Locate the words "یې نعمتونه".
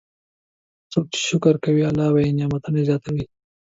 2.23-2.79